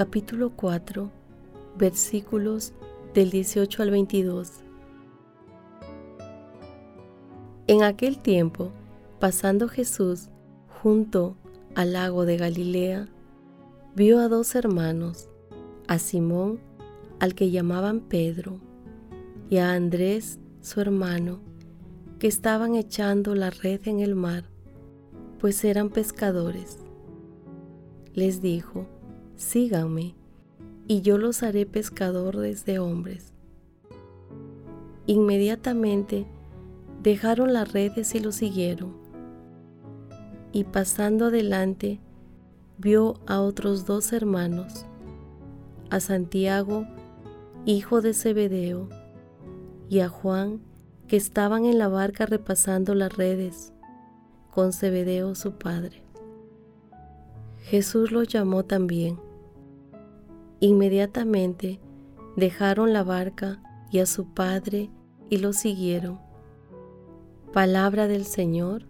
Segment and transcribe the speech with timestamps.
[0.00, 1.10] capítulo 4,
[1.76, 2.72] versículos
[3.12, 4.50] del 18 al 22.
[7.66, 8.72] En aquel tiempo,
[9.18, 10.30] pasando Jesús
[10.82, 11.36] junto
[11.74, 13.08] al lago de Galilea,
[13.94, 15.28] vio a dos hermanos,
[15.86, 16.60] a Simón,
[17.18, 18.58] al que llamaban Pedro,
[19.50, 21.40] y a Andrés, su hermano,
[22.18, 24.44] que estaban echando la red en el mar
[25.38, 26.78] pues eran pescadores.
[28.14, 28.86] Les dijo,
[29.40, 30.14] síganme,
[30.86, 33.32] y yo los haré pescadores de hombres.
[35.06, 36.26] Inmediatamente
[37.02, 38.94] dejaron las redes y lo siguieron.
[40.52, 42.00] Y pasando adelante,
[42.78, 44.84] vio a otros dos hermanos,
[45.88, 46.86] a Santiago,
[47.64, 48.88] hijo de Zebedeo,
[49.88, 50.60] y a Juan,
[51.08, 53.72] que estaban en la barca repasando las redes
[54.50, 56.02] con Zebedeo su padre.
[57.62, 59.29] Jesús los llamó también.
[60.60, 61.80] Inmediatamente
[62.36, 64.90] dejaron la barca y a su padre
[65.30, 66.20] y lo siguieron.
[67.54, 68.84] Palabra del Señor.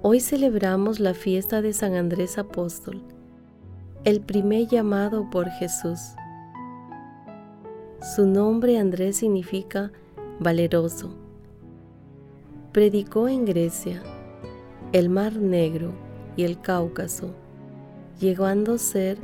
[0.00, 3.02] Hoy celebramos la fiesta de San Andrés Apóstol,
[4.04, 6.00] el primer llamado por Jesús.
[8.14, 9.92] Su nombre Andrés significa
[10.38, 11.10] valeroso.
[12.72, 14.02] Predicó en Grecia,
[14.96, 15.92] el Mar Negro
[16.38, 17.34] y el Cáucaso,
[18.18, 19.18] llegando a ser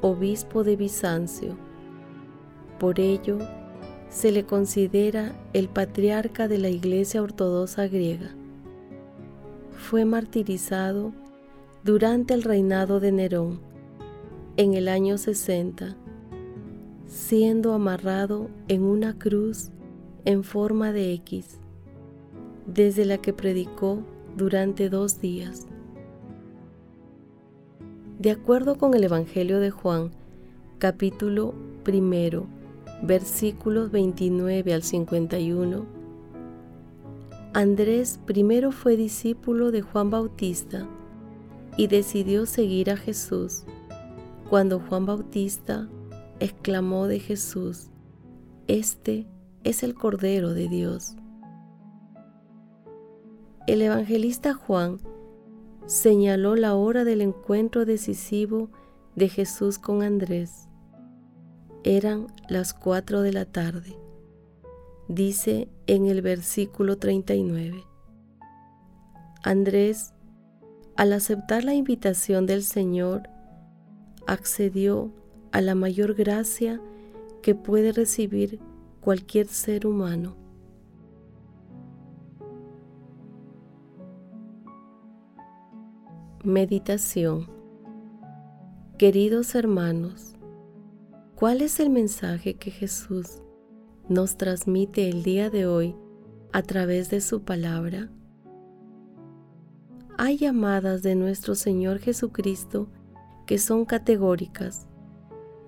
[0.00, 1.56] obispo de Bizancio.
[2.78, 3.38] Por ello,
[4.08, 8.36] se le considera el patriarca de la Iglesia Ortodoxa griega.
[9.72, 11.12] Fue martirizado
[11.82, 13.58] durante el reinado de Nerón
[14.56, 15.96] en el año 60
[17.08, 19.70] siendo amarrado en una cruz
[20.24, 21.58] en forma de X,
[22.64, 24.04] desde la que predicó
[24.36, 25.66] durante dos días.
[28.18, 30.10] De acuerdo con el Evangelio de Juan,
[30.78, 32.46] capítulo primero,
[33.02, 35.86] versículos 29 al 51,
[37.52, 40.86] Andrés primero fue discípulo de Juan Bautista
[41.76, 43.64] y decidió seguir a Jesús
[44.48, 45.88] cuando Juan Bautista
[46.38, 47.88] exclamó de Jesús,
[48.66, 49.26] Este
[49.64, 51.16] es el Cordero de Dios.
[53.66, 54.98] El evangelista Juan
[55.86, 58.70] señaló la hora del encuentro decisivo
[59.16, 60.68] de Jesús con Andrés.
[61.82, 63.98] Eran las cuatro de la tarde.
[65.08, 67.84] Dice en el versículo 39.
[69.42, 70.14] Andrés,
[70.94, 73.24] al aceptar la invitación del Señor,
[74.28, 75.10] accedió
[75.50, 76.80] a la mayor gracia
[77.42, 78.60] que puede recibir
[79.00, 80.45] cualquier ser humano.
[86.46, 87.50] Meditación
[88.98, 90.36] Queridos hermanos,
[91.34, 93.42] ¿cuál es el mensaje que Jesús
[94.08, 95.96] nos transmite el día de hoy
[96.52, 98.12] a través de su palabra?
[100.18, 102.90] Hay llamadas de nuestro Señor Jesucristo
[103.44, 104.86] que son categóricas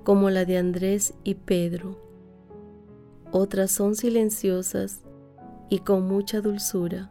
[0.04, 2.00] como la de Andrés y Pedro.
[3.32, 5.02] Otras son silenciosas
[5.70, 7.10] y con mucha dulzura.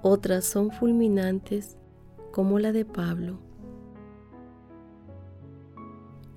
[0.00, 1.76] Otras son fulminantes
[2.36, 3.38] como la de Pablo.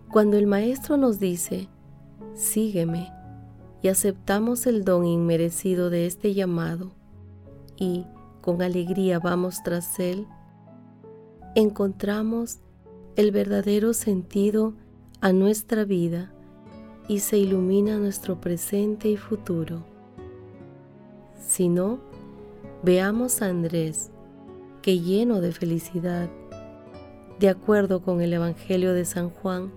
[0.09, 1.67] Cuando el Maestro nos dice,
[2.33, 3.11] sígueme,
[3.81, 6.93] y aceptamos el don inmerecido de este llamado,
[7.75, 8.05] y
[8.39, 10.25] con alegría vamos tras él,
[11.53, 12.59] encontramos
[13.17, 14.75] el verdadero sentido
[15.19, 16.31] a nuestra vida
[17.09, 19.83] y se ilumina nuestro presente y futuro.
[21.45, 21.99] Si no,
[22.83, 24.11] veamos a Andrés,
[24.81, 26.29] que lleno de felicidad,
[27.39, 29.71] de acuerdo con el Evangelio de San Juan,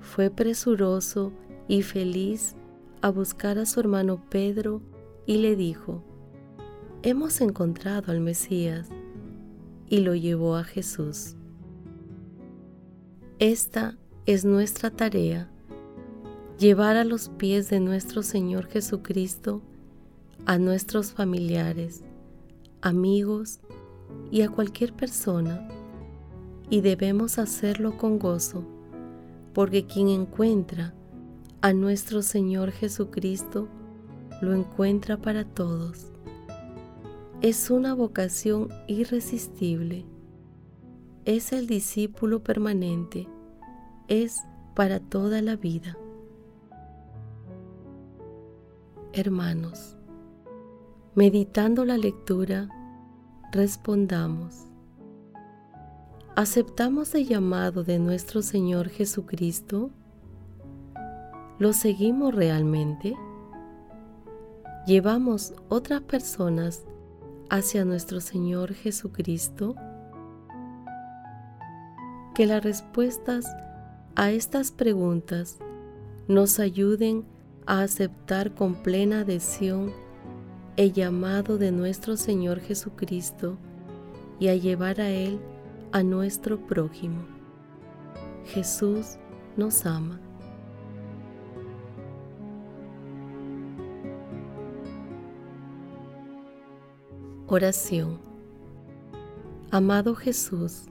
[0.00, 1.32] fue presuroso
[1.68, 2.54] y feliz
[3.02, 4.80] a buscar a su hermano Pedro
[5.26, 6.02] y le dijo,
[7.02, 8.88] hemos encontrado al Mesías,
[9.88, 11.36] y lo llevó a Jesús.
[13.38, 15.48] Esta es nuestra tarea,
[16.58, 19.62] llevar a los pies de nuestro Señor Jesucristo
[20.46, 22.02] a nuestros familiares,
[22.80, 23.60] amigos
[24.30, 25.68] y a cualquier persona,
[26.68, 28.64] y debemos hacerlo con gozo,
[29.52, 30.94] porque quien encuentra
[31.60, 33.68] a nuestro Señor Jesucristo,
[34.40, 36.12] lo encuentra para todos.
[37.42, 40.04] Es una vocación irresistible.
[41.24, 43.28] Es el discípulo permanente.
[44.08, 44.42] Es
[44.74, 45.96] para toda la vida.
[49.12, 49.96] Hermanos,
[51.14, 52.68] meditando la lectura,
[53.52, 54.66] respondamos.
[56.34, 59.90] ¿Aceptamos el llamado de nuestro Señor Jesucristo?
[61.58, 63.16] ¿Lo seguimos realmente?
[64.86, 66.84] ¿Llevamos otras personas
[67.48, 69.74] hacia nuestro Señor Jesucristo?
[72.34, 73.46] Que las respuestas
[74.14, 75.58] a estas preguntas
[76.28, 77.24] nos ayuden
[77.64, 79.92] a aceptar con plena adhesión
[80.76, 83.56] el llamado de nuestro Señor Jesucristo
[84.38, 85.40] y a llevar a Él
[85.92, 87.24] a nuestro prójimo.
[88.44, 89.16] Jesús
[89.56, 90.20] nos ama.
[97.48, 98.18] Oración.
[99.70, 100.86] Amado Jesús,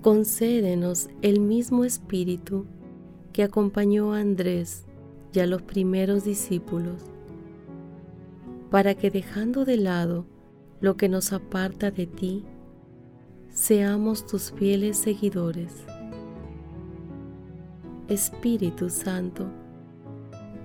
[0.00, 2.66] concédenos el mismo espíritu
[3.32, 4.86] que acompañó a Andrés
[5.32, 7.02] y a los primeros discípulos,
[8.70, 10.26] para que dejando de lado
[10.80, 12.44] lo que nos aparta de ti,
[13.50, 15.84] seamos tus fieles seguidores.
[18.08, 19.50] Espíritu Santo,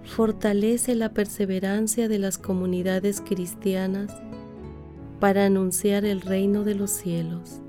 [0.04, 4.12] fortalece la perseverancia de las comunidades cristianas
[5.20, 7.62] para anunciar el reino de los cielos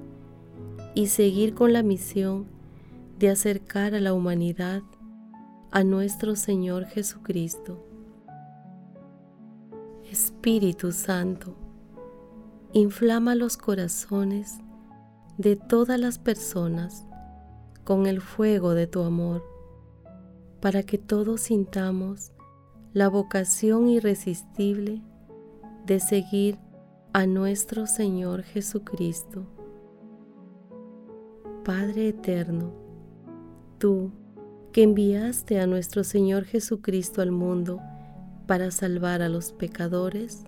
[0.95, 2.47] y seguir con la misión
[3.19, 4.83] de acercar a la humanidad
[5.71, 7.90] a nuestro Señor Jesucristo.
[10.11, 11.55] Espíritu Santo,
[12.73, 14.59] inflama los corazones
[15.39, 17.07] de todas las personas
[17.85, 19.45] con el fuego de tu amor,
[20.61, 22.33] para que todos sintamos
[22.93, 25.01] la vocación irresistible
[25.87, 26.59] de seguir
[27.13, 29.47] a nuestro Señor Jesucristo.
[31.65, 32.73] Padre eterno,
[33.79, 34.11] tú
[34.73, 37.81] que enviaste a nuestro Señor Jesucristo al mundo
[38.51, 40.43] para salvar a los pecadores,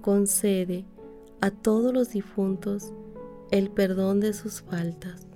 [0.00, 0.86] concede
[1.42, 2.94] a todos los difuntos
[3.50, 5.26] el perdón de sus faltas.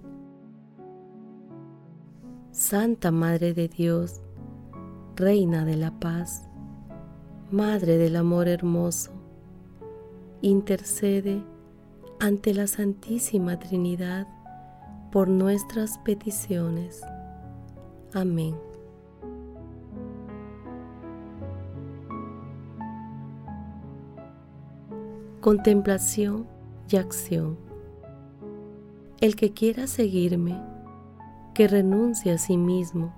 [2.51, 4.23] Santa Madre de Dios,
[5.17, 6.49] Reina de la Paz,
[7.51, 9.13] Madre del Amor Hermoso,
[10.41, 11.45] intercede
[12.21, 14.26] ante la Santísima Trinidad
[15.12, 17.02] por nuestras peticiones.
[18.14, 18.68] Amén.
[25.40, 26.49] Contemplación
[26.90, 27.57] y acción.
[29.21, 30.61] El que quiera seguirme,
[31.54, 33.14] que renuncie a sí mismo,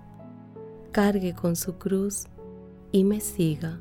[0.92, 2.26] cargue con su cruz
[2.92, 3.80] y me siga,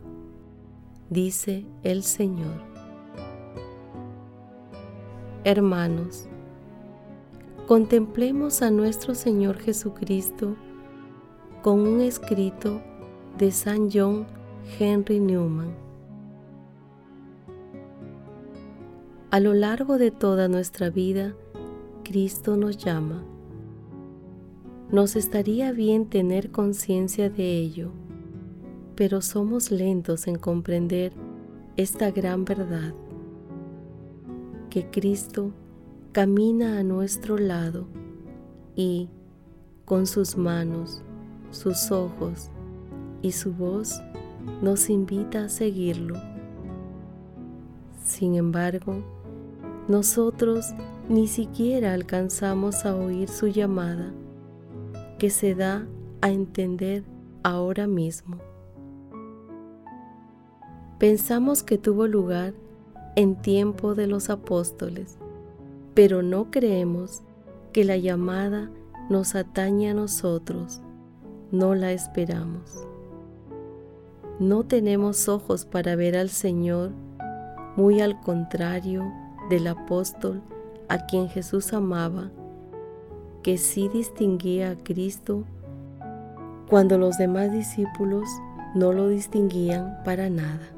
[1.10, 2.62] dice el Señor.
[5.43, 6.29] Hermanos,
[7.67, 10.55] contemplemos a nuestro Señor Jesucristo
[11.62, 12.81] con un escrito
[13.38, 14.25] de San John
[14.79, 15.88] Henry Newman.
[19.31, 21.36] A lo largo de toda nuestra vida,
[22.03, 23.24] Cristo nos llama.
[24.91, 27.91] Nos estaría bien tener conciencia de ello,
[28.95, 31.13] pero somos lentos en comprender
[31.77, 32.95] esta gran verdad
[34.71, 35.51] que Cristo
[36.12, 37.86] camina a nuestro lado
[38.75, 39.09] y
[39.86, 41.03] con sus manos,
[41.51, 42.50] sus ojos
[43.21, 44.01] y su voz
[44.63, 46.15] nos invita a seguirlo.
[48.03, 49.19] Sin embargo,
[49.89, 50.67] nosotros
[51.10, 54.13] ni siquiera alcanzamos a oír su llamada,
[55.17, 55.88] que se da
[56.22, 57.03] a entender
[57.41, 58.38] ahora mismo.
[61.00, 62.53] Pensamos que tuvo lugar
[63.15, 65.17] en tiempo de los apóstoles,
[65.96, 67.24] pero no creemos
[67.74, 68.69] que la llamada
[69.10, 70.81] nos atañe a nosotros,
[71.51, 72.86] no la esperamos.
[74.39, 76.91] No tenemos ojos para ver al Señor,
[77.75, 79.12] muy al contrario,
[79.50, 80.41] del apóstol
[80.88, 82.32] a quien Jesús amaba,
[83.44, 85.44] que sí distinguía a Cristo
[86.70, 88.27] cuando los demás discípulos
[88.75, 90.70] no lo distinguían para nada.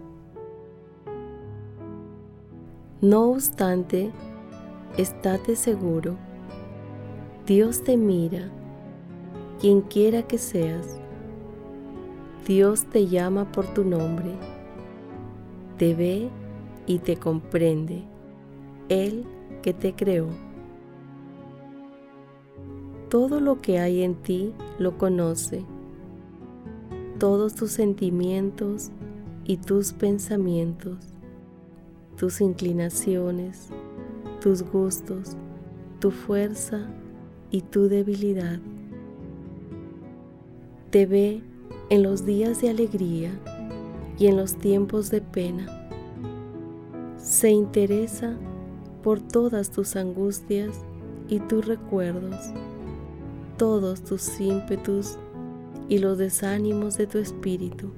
[3.01, 4.11] No obstante,
[4.97, 6.15] estate seguro,
[7.45, 8.49] Dios te mira,
[9.59, 10.99] quien quiera que seas.
[12.47, 14.35] Dios te llama por tu nombre,
[15.77, 16.29] te ve
[16.85, 18.03] y te comprende,
[18.91, 19.23] Él
[19.61, 20.27] que te creó.
[23.07, 25.63] Todo lo que hay en ti lo conoce,
[27.17, 28.91] todos tus sentimientos
[29.45, 30.97] y tus pensamientos,
[32.17, 33.69] tus inclinaciones,
[34.41, 35.37] tus gustos,
[35.99, 36.85] tu fuerza
[37.49, 38.59] y tu debilidad.
[40.89, 41.41] Te ve
[41.89, 43.31] en los días de alegría
[44.19, 45.87] y en los tiempos de pena.
[47.17, 48.35] Se interesa
[49.03, 50.79] por todas tus angustias
[51.27, 52.51] y tus recuerdos,
[53.57, 55.17] todos tus ímpetus
[55.87, 57.91] y los desánimos de tu espíritu.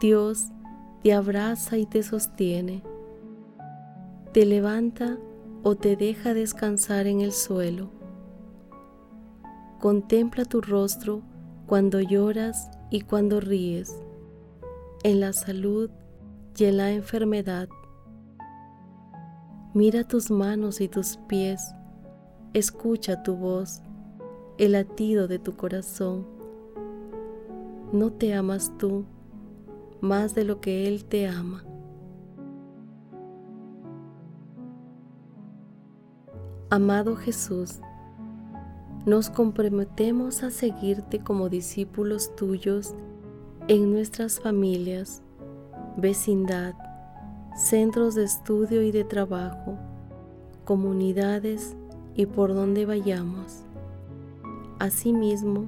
[0.00, 0.46] Dios
[1.02, 2.82] te abraza y te sostiene
[4.32, 5.18] te levanta
[5.64, 7.90] o te deja descansar en el suelo.
[9.80, 11.22] Contempla tu rostro
[11.66, 14.00] cuando lloras y cuando ríes,
[15.02, 15.90] en la salud
[16.56, 17.68] y en la enfermedad.
[19.72, 21.76] Mira tus manos y tus pies,
[22.54, 23.82] escucha tu voz,
[24.58, 26.26] el latido de tu corazón.
[27.92, 29.04] No te amas tú
[30.00, 31.64] más de lo que Él te ama.
[36.68, 37.78] Amado Jesús,
[39.06, 42.96] nos comprometemos a seguirte como discípulos tuyos
[43.68, 45.22] en nuestras familias,
[45.96, 46.74] vecindad,
[47.60, 49.76] centros de estudio y de trabajo,
[50.64, 51.76] comunidades
[52.14, 53.62] y por donde vayamos.
[54.78, 55.66] Asimismo,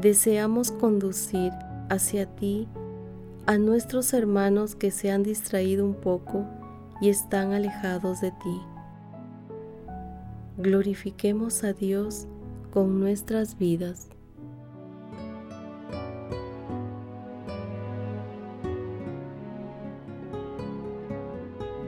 [0.00, 1.52] deseamos conducir
[1.90, 2.68] hacia ti
[3.46, 6.44] a nuestros hermanos que se han distraído un poco
[7.00, 8.60] y están alejados de ti
[10.62, 12.26] glorifiquemos a Dios
[12.72, 14.11] con nuestras vidas.